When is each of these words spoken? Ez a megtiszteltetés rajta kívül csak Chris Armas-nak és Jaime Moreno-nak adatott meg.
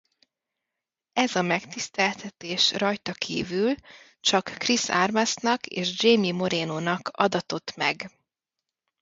Ez 1.13 1.35
a 1.35 1.41
megtiszteltetés 1.41 2.71
rajta 2.73 3.13
kívül 3.13 3.75
csak 4.19 4.43
Chris 4.43 4.89
Armas-nak 4.89 5.65
és 5.65 6.03
Jaime 6.03 6.31
Moreno-nak 6.31 7.09
adatott 7.13 7.75
meg. 7.75 8.11